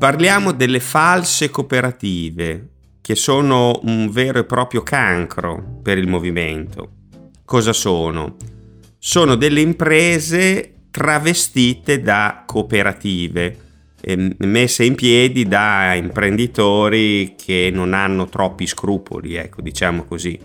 [0.00, 2.68] Parliamo delle false cooperative,
[3.02, 6.92] che sono un vero e proprio cancro per il movimento.
[7.44, 8.36] Cosa sono?
[8.98, 13.69] Sono delle imprese travestite da cooperative,
[14.38, 20.38] messe in piedi da imprenditori che non hanno troppi scrupoli, ecco, diciamo così.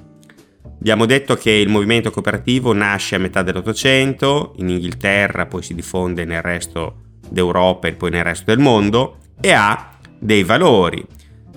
[0.77, 6.25] Abbiamo detto che il movimento cooperativo nasce a metà dell'Ottocento, in Inghilterra, poi si diffonde
[6.25, 6.97] nel resto
[7.29, 11.03] d'Europa e poi nel resto del mondo e ha dei valori.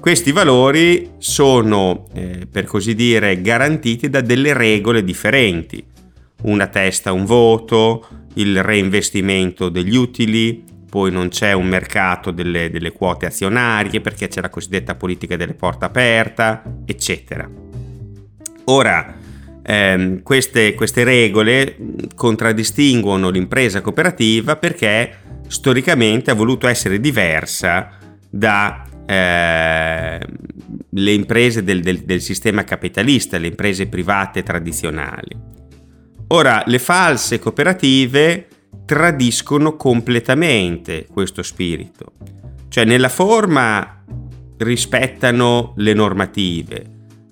[0.01, 5.85] Questi valori sono, eh, per così dire, garantiti da delle regole differenti.
[6.43, 12.93] Una testa, un voto, il reinvestimento degli utili, poi non c'è un mercato delle, delle
[12.93, 17.49] quote azionarie perché c'è la cosiddetta politica delle porte aperta, eccetera.
[18.65, 19.15] Ora,
[19.63, 21.77] ehm, queste, queste regole
[22.15, 25.17] contraddistinguono l'impresa cooperativa perché
[25.47, 27.91] storicamente ha voluto essere diversa
[28.31, 28.85] dalle
[30.91, 35.37] eh, imprese del, del, del sistema capitalista, le imprese private tradizionali.
[36.31, 38.48] Ora, le false cooperative
[38.89, 42.13] tradiscono completamente questo spirito,
[42.71, 44.03] cioè nella forma
[44.57, 46.87] rispettano le normative,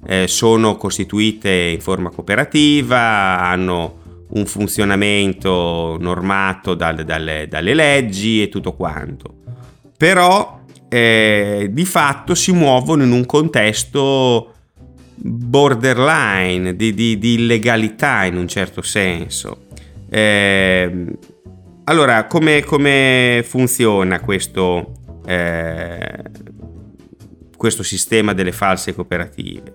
[0.06, 8.50] eh, sono costituite in forma cooperativa, hanno un funzionamento normato dal, dalle, dalle, leggi e
[8.50, 9.36] tutto quanto.
[9.96, 14.52] Però eh, di fatto si muovono in un contesto
[15.14, 19.64] borderline di, di, di illegalità in un certo senso.
[20.10, 21.06] Eh,
[21.88, 24.92] allora, come, come, funziona questo,
[25.24, 26.22] eh,
[27.56, 29.72] questo sistema delle false cooperative?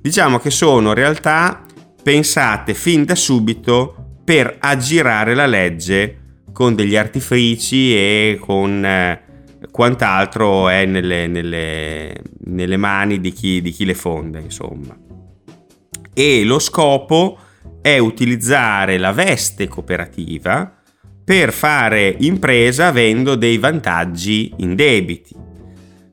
[0.00, 1.66] Diciamo che sono realtà
[2.00, 6.18] pensate fin da subito per aggirare la legge
[6.52, 9.22] con degli artifici e con eh,
[9.72, 12.14] quant'altro è nelle, nelle,
[12.44, 14.96] nelle mani di chi, di chi le fonda, insomma.
[16.14, 17.38] E lo scopo
[17.82, 20.76] è utilizzare la veste cooperativa
[21.30, 25.32] per fare impresa avendo dei vantaggi indebiti.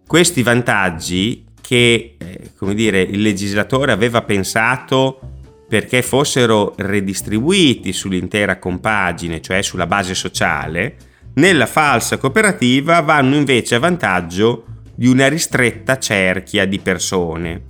[0.05, 5.19] Questi vantaggi che, eh, come dire, il legislatore aveva pensato
[5.67, 10.97] perché fossero redistribuiti sull'intera compagine, cioè sulla base sociale,
[11.33, 17.63] nella falsa cooperativa vanno invece a vantaggio di una ristretta cerchia di persone,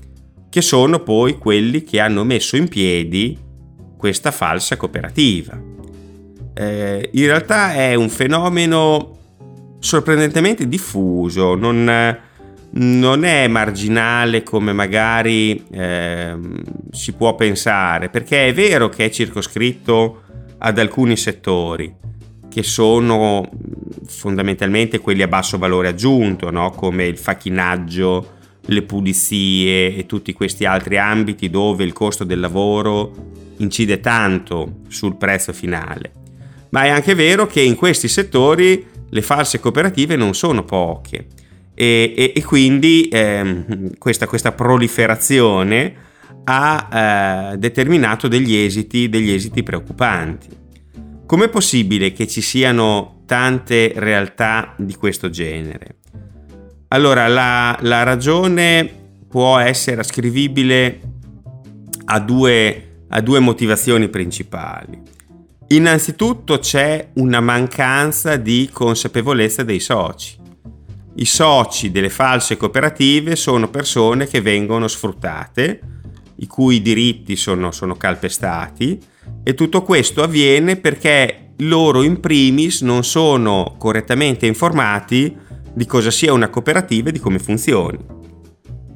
[0.49, 3.37] che sono poi quelli che hanno messo in piedi
[3.95, 5.66] questa falsa cooperativa.
[6.59, 9.15] Eh, in realtà è un fenomeno
[9.77, 12.17] sorprendentemente diffuso, non,
[12.71, 16.35] non è marginale come magari eh,
[16.89, 20.23] si può pensare, perché è vero che è circoscritto
[20.57, 21.93] ad alcuni settori,
[22.49, 23.47] che sono
[24.07, 26.71] fondamentalmente quelli a basso valore aggiunto, no?
[26.71, 28.31] come il facchinaggio,
[28.61, 33.13] le pulizie e tutti questi altri ambiti dove il costo del lavoro
[33.57, 36.25] incide tanto sul prezzo finale.
[36.69, 41.27] Ma è anche vero che in questi settori le false cooperative non sono poche
[41.73, 45.93] e, e, e quindi eh, questa, questa, proliferazione
[46.43, 50.47] ha eh, determinato degli esiti, degli esiti preoccupanti.
[51.25, 55.97] Com'è possibile che ci siano tante realtà di questo genere?
[56.89, 58.89] Allora, la, la ragione
[59.27, 61.01] può essere ascrivibile
[62.05, 64.99] a due, a due motivazioni principali.
[65.69, 70.37] Innanzitutto c'è una mancanza di consapevolezza dei soci.
[71.15, 75.79] I soci delle false cooperative sono persone che vengono sfruttate,
[76.37, 78.97] i cui diritti sono, sono calpestati
[79.43, 85.35] e tutto questo avviene perché loro in primis non sono correttamente informati
[85.73, 87.97] di cosa sia una cooperativa e di come funzioni.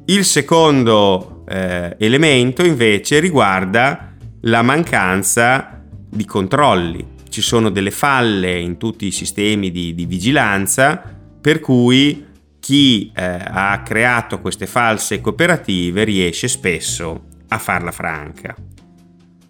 [0.06, 5.81] Il secondo eh, elemento invece riguarda la mancanza
[6.12, 7.20] di controlli.
[7.28, 11.02] Ci sono delle falle in tutti i sistemi di, di vigilanza
[11.40, 12.26] per cui
[12.60, 18.54] chi eh, ha creato queste false cooperative riesce spesso a farla franca.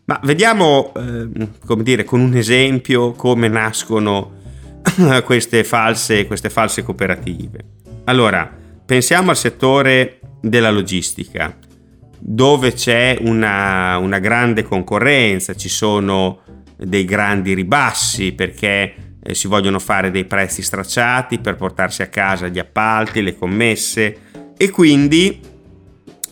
[0.04, 4.40] Ma vediamo, eh, come dire, con un esempio come nascono
[5.24, 7.64] queste false, queste false cooperative.
[8.04, 8.50] Allora,
[8.86, 11.56] pensiamo al settore della logistica,
[12.24, 16.38] dove c'è una, una grande concorrenza, ci sono
[16.76, 22.46] dei grandi ribassi perché eh, si vogliono fare dei prezzi stracciati per portarsi a casa
[22.46, 24.18] gli appalti, le commesse
[24.56, 25.40] e quindi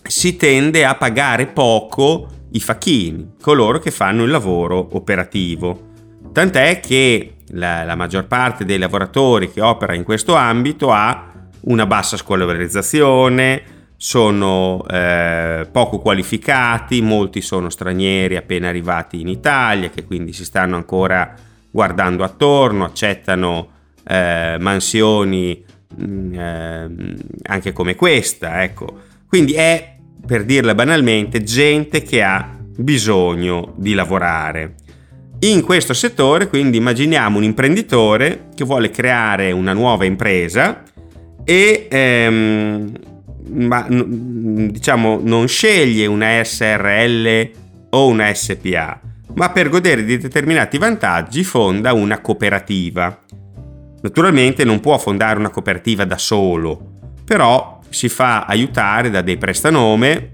[0.04, 5.88] si tende a pagare poco i facchini, coloro che fanno il lavoro operativo.
[6.32, 11.86] Tant'è che la, la maggior parte dei lavoratori che opera in questo ambito ha una
[11.86, 20.32] bassa scolarizzazione, sono eh, poco qualificati, molti sono stranieri appena arrivati in Italia che quindi
[20.32, 21.34] si stanno ancora
[21.70, 23.68] guardando attorno, accettano
[24.08, 25.62] eh, mansioni
[26.02, 26.90] mm, eh,
[27.42, 29.00] anche come questa, ecco.
[29.26, 34.76] Quindi è, per dirla banalmente, gente che ha bisogno di lavorare.
[35.40, 40.84] In questo settore, quindi, immaginiamo un imprenditore che vuole creare una nuova impresa
[41.44, 42.92] e ehm,
[43.52, 47.50] ma, diciamo non sceglie una SRL
[47.90, 49.00] o una SPA,
[49.34, 53.20] ma per godere di determinati vantaggi fonda una cooperativa.
[54.02, 56.92] Naturalmente non può fondare una cooperativa da solo,
[57.24, 60.32] però si fa aiutare da dei prestanome,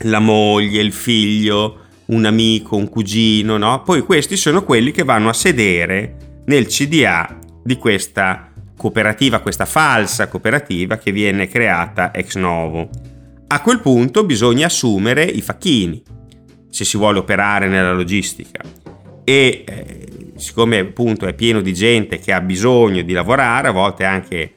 [0.00, 3.82] la moglie, il figlio, un amico, un cugino, no?
[3.82, 8.53] Poi questi sono quelli che vanno a sedere nel CDA di questa cooperativa,
[9.40, 12.88] questa falsa cooperativa che viene creata ex novo.
[13.46, 16.02] A quel punto bisogna assumere i facchini,
[16.68, 18.60] se si vuole operare nella logistica.
[19.22, 24.04] E eh, siccome appunto è pieno di gente che ha bisogno di lavorare, a volte
[24.04, 24.52] anche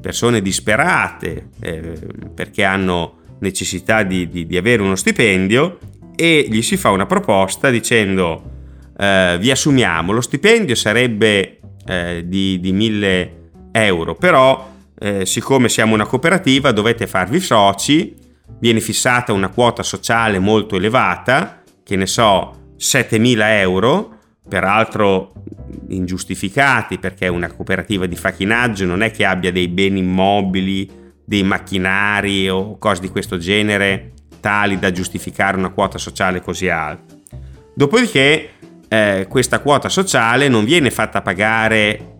[0.00, 1.98] persone disperate eh,
[2.34, 5.78] perché hanno necessità di, di, di, avere uno stipendio,
[6.16, 8.42] e gli si fa una proposta dicendo
[8.98, 13.39] eh, vi assumiamo, lo stipendio sarebbe eh, di, di 1000
[13.72, 18.14] euro, però eh, siccome siamo una cooperativa dovete farvi soci,
[18.58, 24.14] viene fissata una quota sociale molto elevata, che ne so, 7.000 euro,
[24.48, 25.32] peraltro
[25.88, 30.90] ingiustificati perché una cooperativa di facchinaggio non è che abbia dei beni immobili,
[31.24, 37.14] dei macchinari o cose di questo genere tali da giustificare una quota sociale così alta.
[37.74, 38.50] Dopodiché
[38.88, 42.18] eh, questa quota sociale non viene fatta pagare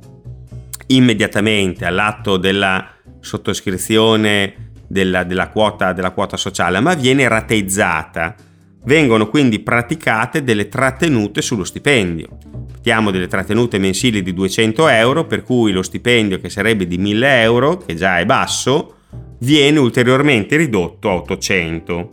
[0.91, 8.35] immediatamente all'atto della sottoscrizione della, della, quota, della quota sociale, ma viene rateizzata.
[8.83, 12.39] Vengono quindi praticate delle trattenute sullo stipendio.
[12.73, 17.43] Mettiamo delle trattenute mensili di 200 euro, per cui lo stipendio che sarebbe di 1000
[17.43, 18.97] euro, che già è basso,
[19.41, 22.13] viene ulteriormente ridotto a 800.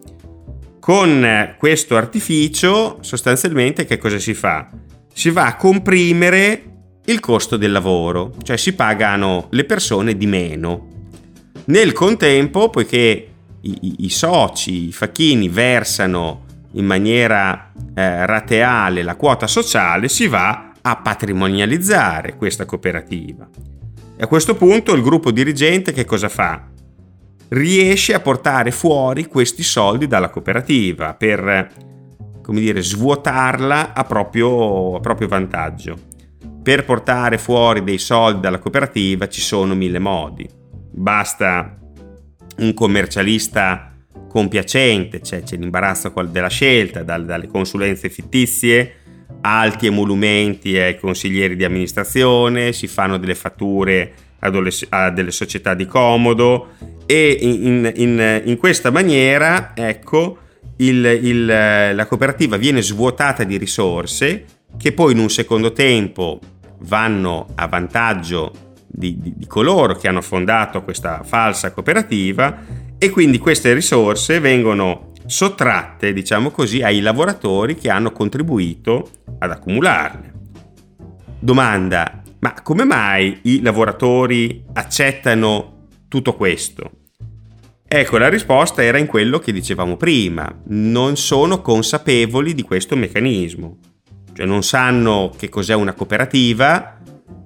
[0.80, 4.70] Con questo artificio, sostanzialmente, che cosa si fa?
[5.14, 6.77] Si va a comprimere
[7.10, 10.88] il costo del lavoro, cioè si pagano le persone di meno.
[11.66, 13.28] Nel contempo, poiché
[13.62, 16.44] i, i soci, i facchini versano
[16.74, 23.48] in maniera eh, rateale la quota sociale, si va a patrimonializzare questa cooperativa.
[24.18, 26.68] E a questo punto il gruppo dirigente che cosa fa?
[27.50, 31.70] Riesce a portare fuori questi soldi dalla cooperativa per,
[32.42, 36.16] come dire, svuotarla a proprio, a proprio vantaggio
[36.68, 40.46] per portare fuori dei soldi dalla cooperativa ci sono mille modi.
[40.92, 41.78] Basta
[42.58, 43.94] un commercialista
[44.28, 48.96] compiacente, cioè c'è l'imbarazzo della scelta, dalle consulenze fittizie,
[49.40, 56.72] alti emolumenti ai consiglieri di amministrazione, si fanno delle fatture a delle società di comodo
[57.06, 60.40] e in, in, in questa maniera, ecco,
[60.80, 64.44] il, il, la cooperativa viene svuotata di risorse
[64.78, 66.42] che poi in un secondo tempo
[66.80, 73.38] vanno a vantaggio di, di, di coloro che hanno fondato questa falsa cooperativa e quindi
[73.38, 80.34] queste risorse vengono sottratte, diciamo così, ai lavoratori che hanno contribuito ad accumularle.
[81.40, 86.92] Domanda, ma come mai i lavoratori accettano tutto questo?
[87.88, 93.78] Ecco, la risposta era in quello che dicevamo prima, non sono consapevoli di questo meccanismo
[94.38, 97.00] cioè non sanno che cos'è una cooperativa.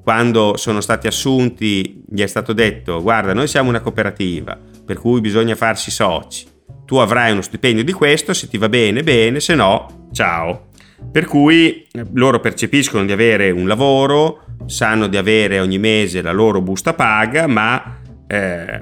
[0.03, 5.21] Quando sono stati assunti gli è stato detto guarda noi siamo una cooperativa per cui
[5.21, 6.45] bisogna farsi soci.
[6.85, 10.67] Tu avrai uno stipendio di questo, se ti va bene bene, se no ciao.
[11.09, 16.33] Per cui eh, loro percepiscono di avere un lavoro, sanno di avere ogni mese la
[16.33, 18.81] loro busta paga, ma eh,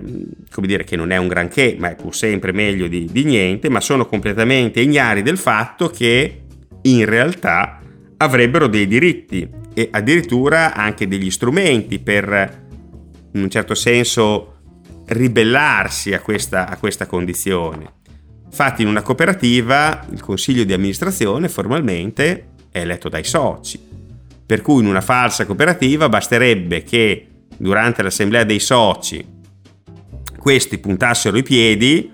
[0.52, 3.70] come dire che non è un granché, ma è pur sempre meglio di, di niente,
[3.70, 6.42] ma sono completamente ignari del fatto che
[6.82, 7.80] in realtà
[8.22, 12.68] avrebbero dei diritti e addirittura anche degli strumenti per,
[13.34, 14.56] in un certo senso,
[15.08, 17.98] ribellarsi a questa, a questa condizione.
[18.46, 23.80] Infatti in una cooperativa il consiglio di amministrazione formalmente è eletto dai soci,
[24.46, 29.38] per cui in una falsa cooperativa basterebbe che durante l'assemblea dei soci
[30.38, 32.12] questi puntassero i piedi,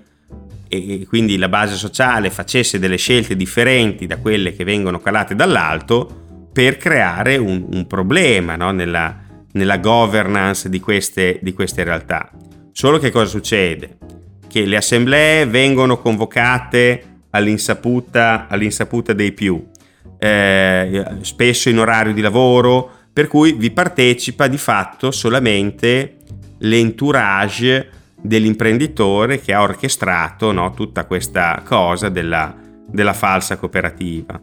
[0.68, 6.50] e quindi la base sociale facesse delle scelte differenti da quelle che vengono calate dall'alto
[6.52, 8.72] per creare un, un problema no?
[8.72, 9.18] nella,
[9.52, 12.32] nella, governance di queste, di queste realtà.
[12.72, 13.98] Solo che cosa succede?
[14.48, 19.66] Che le assemblee vengono convocate all'insaputa, all'insaputa dei più,
[20.18, 26.18] eh, spesso in orario di lavoro, per cui vi partecipa di fatto solamente
[26.60, 27.90] l'entourage
[28.28, 32.56] dell'imprenditore che ha orchestrato no, tutta questa cosa della,
[32.88, 34.40] della falsa cooperativa.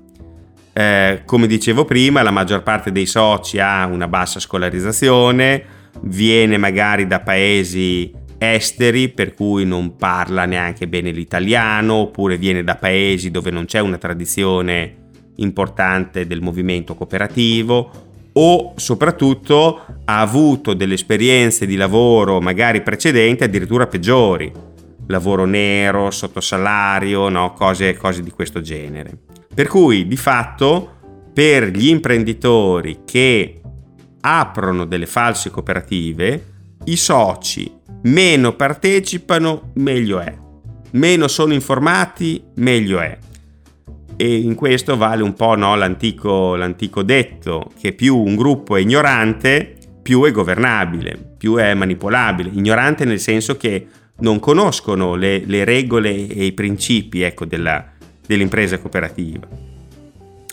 [0.73, 5.65] Eh, come dicevo prima, la maggior parte dei soci ha una bassa scolarizzazione,
[6.03, 12.77] viene magari da paesi esteri per cui non parla neanche bene l'italiano, oppure viene da
[12.77, 14.97] paesi dove non c'è una tradizione
[15.37, 23.87] importante del movimento cooperativo, o soprattutto ha avuto delle esperienze di lavoro magari precedenti addirittura
[23.87, 24.53] peggiori,
[25.07, 27.53] lavoro nero, sottosalario, no?
[27.53, 29.17] cose, cose di questo genere.
[29.55, 30.99] Per cui di fatto
[31.33, 33.61] per gli imprenditori che
[34.21, 36.47] aprono delle false cooperative,
[36.85, 37.71] i soci
[38.05, 40.37] meno partecipano, meglio è.
[40.93, 43.19] Meno sono informati, meglio è
[44.17, 48.81] e in questo vale un po' no, l'antico, l'antico detto che più un gruppo è
[48.81, 52.51] ignorante, più è governabile, più è manipolabile.
[52.53, 53.87] Ignorante nel senso che
[54.19, 57.85] non conoscono le, le regole e i principi ecco, della,
[58.27, 59.47] dell'impresa cooperativa.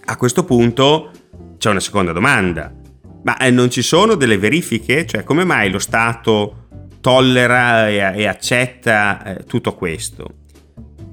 [0.05, 1.11] A questo punto
[1.57, 2.73] c'è una seconda domanda.
[3.21, 5.05] Ma eh, non ci sono delle verifiche?
[5.05, 6.67] Cioè come mai lo Stato
[7.01, 10.35] tollera e, e accetta eh, tutto questo?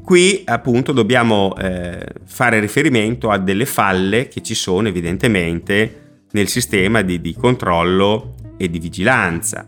[0.06, 7.02] Qui appunto dobbiamo eh, fare riferimento a delle falle che ci sono evidentemente nel sistema
[7.02, 9.66] di, di controllo e di vigilanza.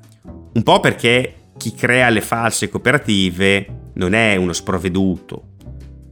[0.53, 5.55] Un po' perché chi crea le false cooperative non è uno sprovveduto,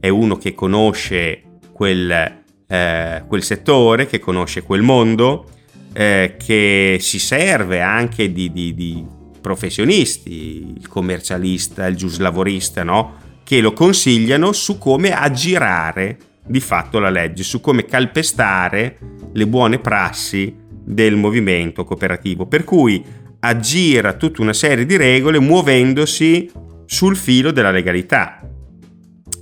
[0.01, 5.45] è uno che conosce quel, eh, quel settore, che conosce quel mondo,
[5.93, 9.05] eh, che si serve anche di, di, di,
[9.39, 13.23] professionisti, il commercialista, il giuslavorista, no?
[13.47, 18.97] Che lo consigliano su come aggirare di fatto la legge, su come calpestare
[19.31, 22.45] le buone prassi del movimento cooperativo.
[22.45, 23.01] Per cui
[23.39, 26.51] aggira tutta una serie di regole muovendosi
[26.83, 28.45] sul filo della legalità.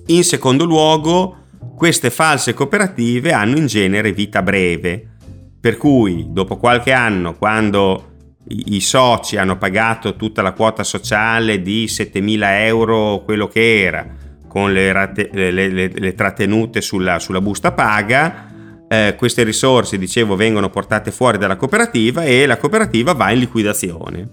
[0.05, 1.37] In secondo luogo,
[1.75, 5.13] queste false cooperative hanno in genere vita breve,
[5.59, 8.14] per cui dopo qualche anno, quando
[8.47, 14.07] i soci hanno pagato tutta la quota sociale di 7.000 euro, quello che era,
[14.47, 20.35] con le, rate, le, le, le trattenute sulla, sulla, busta paga, eh, queste risorse, dicevo,
[20.35, 24.29] vengono portate fuori dalla cooperativa e la cooperativa va in liquidazione.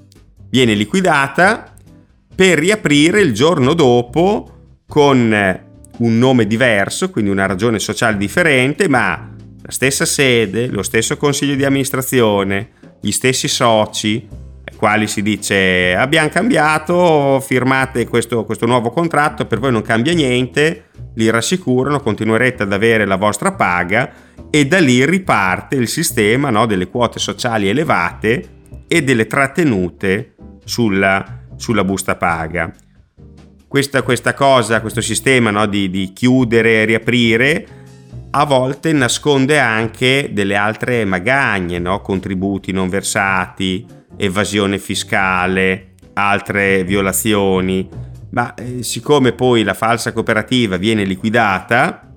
[0.51, 1.73] Viene liquidata
[2.35, 5.61] per riaprire il giorno dopo con
[5.99, 9.31] un nome diverso, quindi una ragione sociale differente, ma
[9.63, 12.71] la stessa sede, lo stesso consiglio di amministrazione,
[13.03, 14.27] gli stessi soci,
[14.77, 20.85] quali si dice abbiamo cambiato, firmate questo, questo nuovo contratto, per voi non cambia niente,
[21.15, 24.11] li rassicurano, continuerete ad avere la vostra paga
[24.51, 31.45] e da lì riparte il sistema no, delle quote sociali elevate e delle trattenute sulla,
[31.57, 32.73] sulla busta paga.
[33.67, 37.67] Questa, questa, cosa, questo sistema no, di, di chiudere e riaprire
[38.35, 42.01] a volte nasconde anche delle altre magagne, no?
[42.01, 43.85] contributi non versati,
[44.17, 47.87] evasione fiscale, altre violazioni,
[48.31, 52.11] ma eh, siccome poi la falsa cooperativa viene liquidata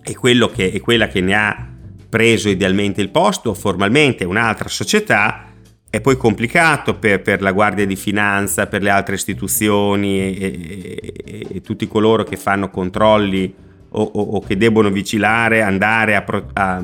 [0.00, 0.16] e,
[0.52, 1.68] che, e quella che ne ha
[2.08, 5.46] preso idealmente il posto formalmente un'altra società,
[5.90, 11.46] è poi complicato per, per, la Guardia di Finanza, per le altre istituzioni e, e,
[11.54, 16.82] e tutti coloro che fanno controlli o, o, o che debbono vigilare, andare a, a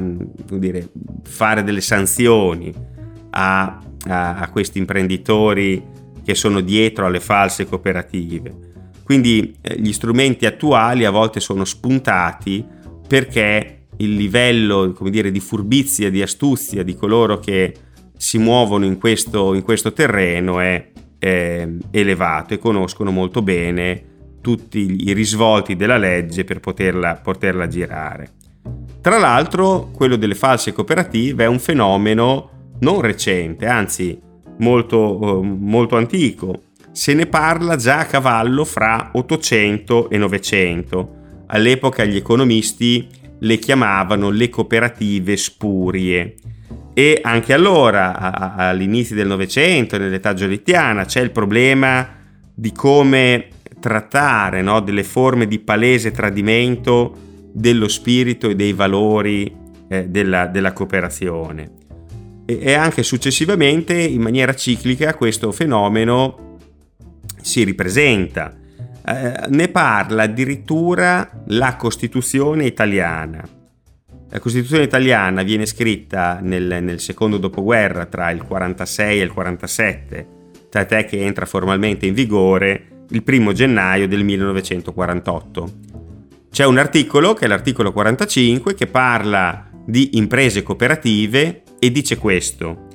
[0.50, 0.88] dire,
[1.22, 2.72] fare delle sanzioni
[3.30, 5.82] a, a, a questi imprenditori
[6.25, 8.75] che sono dietro alle false cooperative.
[9.04, 12.64] Quindi eh, gli strumenti attuali a volte sono spuntati
[13.06, 17.75] perché il livello dire, di furbizia, di astuzia di coloro che
[18.16, 24.14] si muovono in questo, in questo terreno è, è elevato e conoscono molto bene
[24.47, 28.31] tutti i risvolti della legge per poterla, poterla girare.
[29.00, 34.17] Tra l'altro, quello delle false cooperative è un fenomeno non recente, anzi
[34.59, 36.62] molto, eh, molto antico.
[36.93, 41.15] Se ne parla già a cavallo fra 800 e 900.
[41.49, 43.09] All'epoca gli economisti
[43.41, 46.37] le chiamavano le cooperative spurie.
[46.95, 52.09] E anche allora, all'inizio del Novecento, nell'età giolittiana, c'è il problema
[52.55, 53.49] di come
[53.80, 59.54] trattare no, delle forme di palese tradimento dello spirito e dei valori
[59.88, 61.71] eh, della, della, cooperazione.
[62.45, 66.59] E, e anche successivamente, in maniera ciclica, questo fenomeno
[67.40, 68.54] si ripresenta.
[69.09, 73.49] Eh, ne parla addirittura la Costituzione italiana.
[74.28, 80.26] La Costituzione italiana viene scritta nel, nel secondo dopoguerra tra il 46 e il 47,
[80.68, 85.86] tant'è che entra formalmente in vigore il primo gennaio del 1948
[86.56, 92.86] c'è un articolo, che è l'articolo 45, che parla di imprese cooperative e dice questo.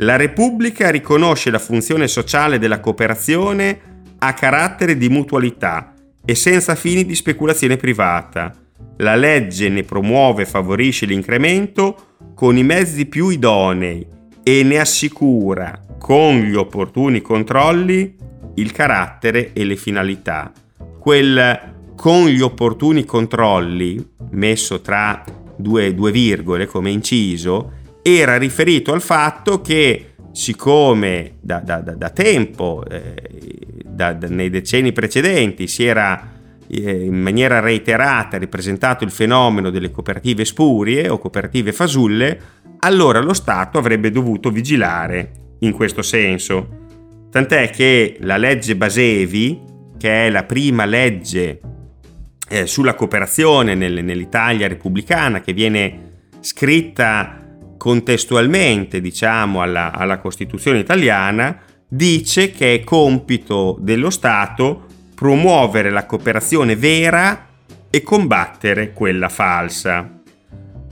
[0.00, 5.94] La Repubblica riconosce la funzione sociale della cooperazione a carattere di mutualità
[6.26, 8.52] e senza fini di speculazione privata.
[8.98, 14.06] La legge ne promuove e favorisce l'incremento con i mezzi più idonei
[14.42, 18.14] e ne assicura, con gli opportuni controlli,
[18.56, 20.52] il carattere e le finalità.
[20.98, 25.24] Quel con gli opportuni controlli, messo tra
[25.56, 27.72] due, due virgole come inciso,
[28.02, 33.14] era riferito al fatto che siccome da, da, da, da tempo, eh,
[34.28, 36.34] nei decenni precedenti, si era
[36.68, 42.40] eh, in maniera reiterata ripresentato il fenomeno delle cooperative spurie o cooperative fasulle,
[42.80, 46.75] allora lo Stato avrebbe dovuto vigilare in questo senso.
[47.36, 49.60] Tant'è che la legge Basevi,
[49.98, 51.60] che è la prima legge
[52.48, 57.36] eh, sulla cooperazione nel, nell'Italia repubblicana che viene scritta
[57.76, 66.74] contestualmente diciamo alla, alla Costituzione italiana dice che è compito dello Stato promuovere la cooperazione
[66.74, 67.48] vera
[67.90, 70.22] e combattere quella falsa.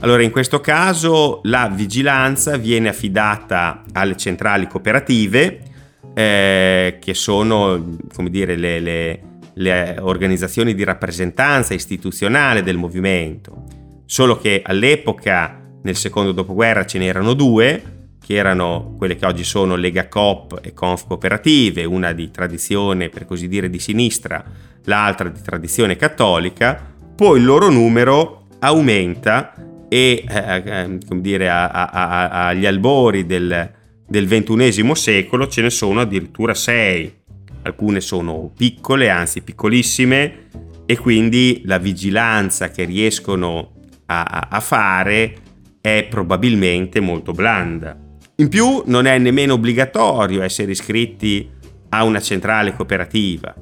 [0.01, 5.73] Allora in questo caso la vigilanza viene affidata alle centrali cooperative
[6.15, 9.19] eh, che sono come dire le, le
[9.55, 13.63] le organizzazioni di rappresentanza istituzionale del movimento,
[14.05, 19.75] solo che all'epoca, nel secondo dopoguerra, ce n'erano due, che erano quelle che oggi sono
[19.75, 24.43] Lega Coop e Conf Cooperative, una di tradizione per così dire di sinistra,
[24.85, 29.53] l'altra di tradizione cattolica, poi il loro numero aumenta
[29.87, 33.71] e eh, eh, come dire, a, a, a, agli albori del,
[34.07, 37.23] del XXI secolo ce ne sono addirittura sei
[37.65, 40.47] alcune sono piccole, anzi piccolissime,
[40.85, 43.73] e quindi la vigilanza che riescono
[44.05, 45.35] a, a fare
[45.81, 47.97] è probabilmente molto blanda.
[48.37, 51.49] In più non è nemmeno obbligatorio essere iscritti
[51.89, 53.53] a una centrale cooperativa,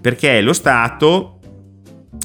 [0.00, 1.40] perché lo Stato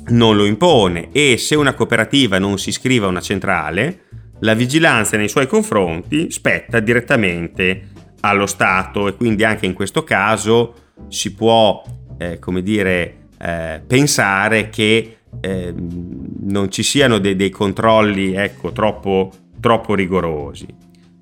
[0.09, 4.01] non lo impone e se una cooperativa non si iscrive a una centrale,
[4.39, 7.89] la vigilanza nei suoi confronti spetta direttamente
[8.21, 11.83] allo Stato e quindi anche in questo caso si può,
[12.17, 19.31] eh, come dire, eh, pensare che eh, non ci siano dei, dei controlli ecco, troppo,
[19.59, 20.65] troppo rigorosi.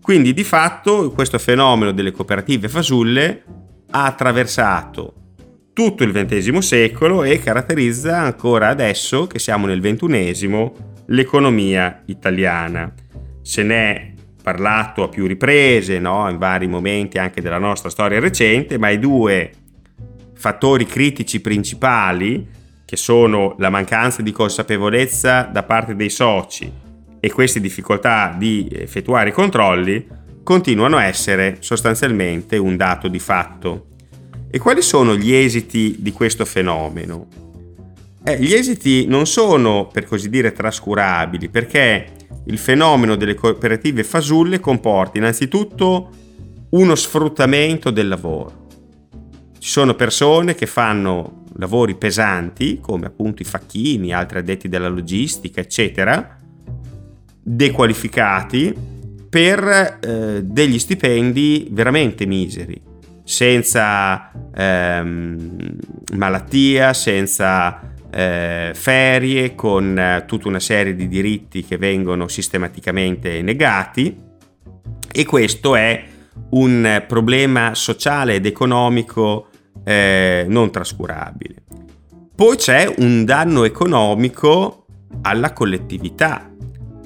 [0.02, 3.44] Quindi di fatto questo fenomeno delle cooperative fasulle
[3.92, 5.14] ha attraversato
[5.74, 10.72] tutto il XX secolo e caratterizza ancora adesso, che siamo nel XXI,
[11.08, 12.94] l'economia italiana.
[13.42, 16.30] Se n'è parlato a più riprese, no?
[16.30, 19.52] in vari momenti anche della nostra storia recente, ma i due
[20.34, 22.48] fattori critici principali,
[22.84, 26.70] che sono la mancanza di consapevolezza da parte dei soci
[27.20, 30.06] e queste difficoltà di effettuare i controlli,
[30.44, 33.86] continuano a essere sostanzialmente un dato di fatto.
[34.50, 37.28] E quali sono gli esiti di questo fenomeno?
[38.26, 42.08] Eh, gli esiti non sono, per così dire, trascurabili, perché
[42.46, 46.10] il fenomeno delle cooperative fasulle comporta innanzitutto
[46.70, 48.68] uno sfruttamento del lavoro.
[49.58, 55.60] Ci sono persone che fanno lavori pesanti, come appunto i facchini, altri addetti della logistica,
[55.60, 56.38] eccetera,
[57.44, 58.74] dequalificati
[59.30, 62.82] per eh, degli stipendi veramente miseri,
[63.24, 65.78] senza ehm,
[66.14, 74.30] malattia, senza eh, ferie, con eh, tutta una serie di diritti che vengono sistematicamente negati
[75.12, 76.04] e questo è
[76.52, 79.48] un problema sociale ed economico
[79.84, 81.56] eh, non trascurabile.
[82.36, 84.86] Poi c'è un danno economico
[85.22, 86.50] alla collettività,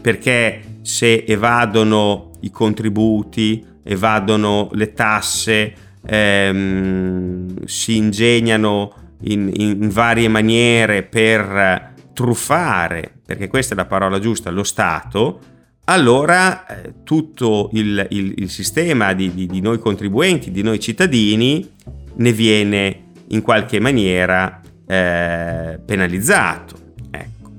[0.02, 5.74] perché se evadono i contributi, evadono le tasse,
[6.06, 14.50] ehm, si ingegnano in, in varie maniere per truffare, perché questa è la parola giusta,
[14.50, 15.40] lo Stato,
[15.86, 21.74] allora eh, tutto il, il, il sistema di, di, di, noi contribuenti, di noi cittadini,
[22.16, 26.76] ne viene in qualche maniera eh, penalizzato.
[27.12, 27.52] Ecco.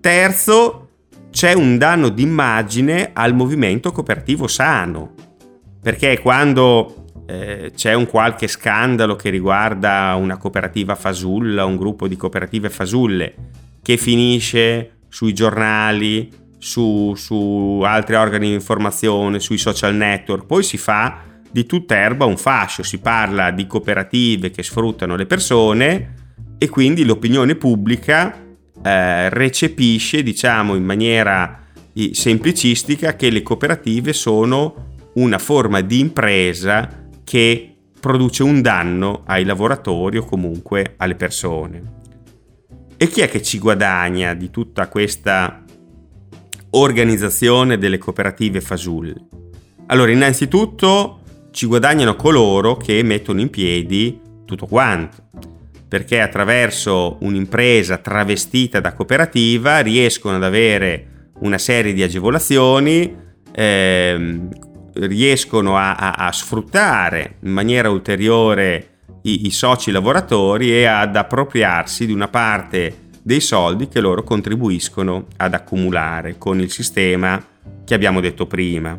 [0.00, 0.88] Terzo,
[1.30, 5.14] c'è un danno d'immagine al movimento cooperativo sano,
[5.80, 12.16] perché quando eh, c'è un qualche scandalo che riguarda una cooperativa fasulla, un gruppo di
[12.16, 13.34] cooperative fasulle,
[13.82, 20.78] che finisce sui giornali, su, su altri organi di informazione, sui social network, poi si
[20.78, 26.14] fa di tutta erba un fascio, si parla di cooperative che sfruttano le persone
[26.56, 28.40] e quindi l'opinione pubblica
[28.82, 31.60] eh, recepisce, diciamo in maniera
[32.12, 37.01] semplicistica, che le cooperative sono una forma di impresa
[37.32, 41.82] che produce un danno ai lavoratori o comunque alle persone.
[42.98, 45.64] E chi è che ci guadagna di tutta questa
[46.72, 49.14] organizzazione delle cooperative fasulle?
[49.86, 51.20] Allora, innanzitutto
[51.52, 55.30] ci guadagnano coloro che mettono in piedi tutto quanto,
[55.88, 63.16] perché attraverso un'impresa travestita da cooperativa riescono ad avere una serie di agevolazioni,
[63.52, 68.88] ehm, riescono a, a, a, sfruttare in maniera ulteriore
[69.22, 75.26] i, i soci lavoratori e ad appropriarsi di una parte dei soldi che loro contribuiscono
[75.36, 77.42] ad accumulare con il sistema
[77.84, 78.98] che abbiamo detto prima.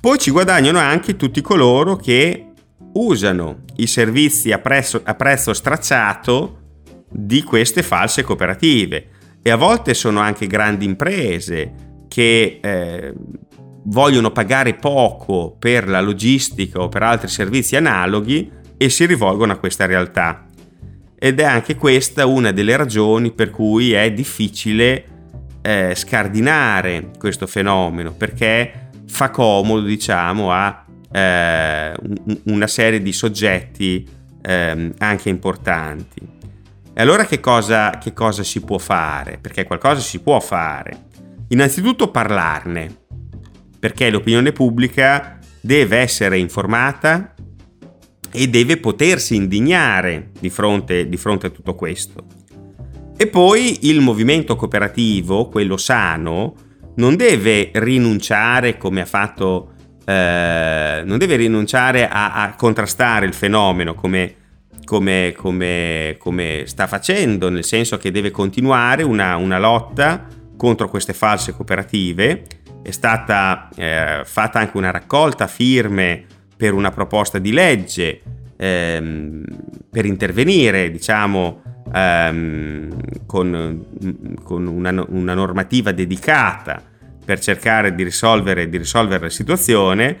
[0.00, 2.52] Poi ci guadagnano anche tutti coloro che
[2.92, 6.58] usano i servizi a prezzo, a prezzo stracciato
[7.08, 9.08] di queste false cooperative
[9.42, 13.14] e a volte sono anche grandi imprese che eh,
[13.88, 19.56] vogliono pagare poco per la logistica o per altri servizi analoghi e si rivolgono a
[19.56, 20.46] questa realtà.
[21.18, 25.04] Ed è anche questa una delle ragioni per cui è difficile
[25.62, 31.94] eh, scardinare questo fenomeno, perché fa comodo, diciamo, a eh,
[32.44, 34.06] una serie di soggetti
[34.42, 36.20] eh, anche importanti.
[36.92, 39.38] E allora che cosa, che cosa si può fare?
[39.40, 41.04] Perché qualcosa si può fare.
[41.48, 43.04] Innanzitutto parlarne,
[43.86, 47.34] perché l'opinione pubblica deve essere informata
[48.32, 52.24] e deve potersi indignare di fronte, di fronte a tutto questo.
[53.16, 56.56] E poi il movimento cooperativo, quello sano,
[56.96, 63.94] non deve rinunciare come ha fatto, eh, non deve rinunciare a, a, contrastare il fenomeno
[63.94, 64.34] come,
[64.84, 71.12] come, come, come, sta facendo, nel senso che deve continuare una, una lotta contro queste
[71.12, 72.64] false cooperative.
[72.86, 76.24] È stata eh, fatta anche una raccolta firme
[76.56, 78.20] per una proposta di legge
[78.56, 79.44] ehm,
[79.90, 83.86] per intervenire, diciamo, ehm, con,
[84.40, 86.80] con una, una, normativa dedicata
[87.24, 90.18] per cercare di risolvere, di risolvere la situazione,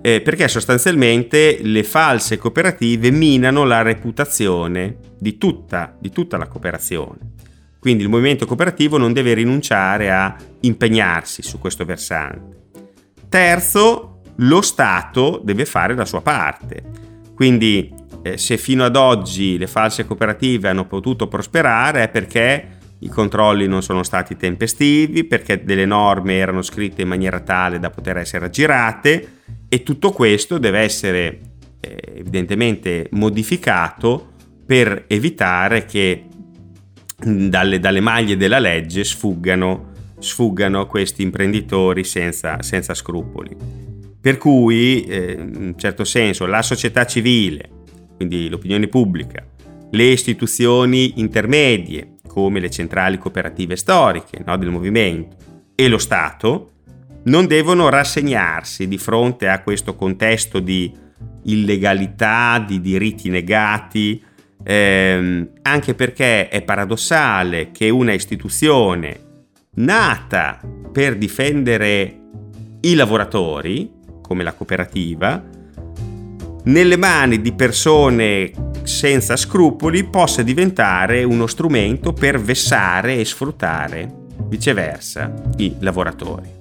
[0.00, 7.18] eh, perché sostanzialmente le false cooperative minano la reputazione di tutta, di tutta la cooperazione.
[7.78, 12.56] Quindi il movimento cooperativo non deve rinunciare a impegnarsi su questo versante.
[13.28, 16.82] Terzo, lo Stato deve fare la sua parte.
[17.34, 23.08] Quindi eh, se fino ad oggi le false cooperative hanno potuto prosperare è perché i
[23.08, 28.16] controlli non sono stati tempestivi, perché delle norme erano scritte in maniera tale da poter
[28.16, 29.36] essere aggirate
[29.68, 31.40] e tutto questo deve essere
[31.80, 34.32] eh, evidentemente modificato
[34.66, 36.27] per evitare che
[37.18, 43.56] dalle, dalle maglie della legge sfuggano, sfuggano questi imprenditori senza, senza scrupoli.
[44.20, 47.70] Per cui, eh, in un certo senso, la società civile,
[48.16, 49.44] quindi l'opinione pubblica,
[49.90, 55.36] le istituzioni intermedie, come le centrali cooperative storiche no, del movimento,
[55.74, 56.72] e lo Stato,
[57.24, 60.92] non devono rassegnarsi di fronte a questo contesto di
[61.44, 64.22] illegalità, di diritti negati,
[64.64, 69.26] ehm, anche perché è paradossale che una istituzione
[69.74, 70.60] nata
[70.92, 72.20] per difendere
[72.80, 73.90] i lavoratori,
[74.22, 75.42] come la cooperativa,
[76.64, 78.50] nelle mani di persone
[78.82, 86.57] senza scrupoli possa diventare uno strumento per vessare e sfruttare viceversa i lavoratori.